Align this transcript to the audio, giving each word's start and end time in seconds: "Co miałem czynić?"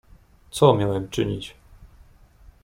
"Co 0.51 0.73
miałem 0.75 1.07
czynić?" 1.09 1.55